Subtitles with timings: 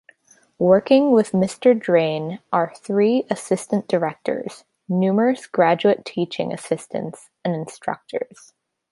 [0.57, 1.79] Working with Mr.
[1.79, 8.51] Drane are three assistant directors, numerous graduate teaching assistants, and instructors.